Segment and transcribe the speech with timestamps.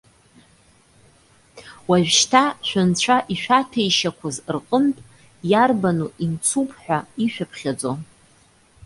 [1.89, 5.01] Уажәшьҭа, шәынцәа ишәаҭәеишьақәаз рҟынтә
[5.51, 7.91] иарбану имцуп ҳәа ишәыԥхьаӡо?